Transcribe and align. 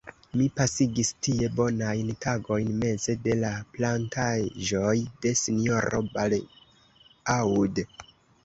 Mi 0.39 0.45
pasigis 0.59 1.11
tie 1.25 1.49
bonajn 1.59 2.09
tagojn 2.25 2.71
meze 2.85 3.15
de 3.27 3.35
la 3.43 3.53
plantaĵoj 3.75 4.97
de 5.27 5.35
S-ro 5.45 6.01
Bareaud. 6.17 7.85